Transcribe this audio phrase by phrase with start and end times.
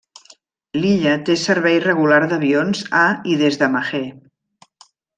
[0.79, 3.05] L'illa té servei regular d'avions a
[3.35, 4.05] i des de Mahé.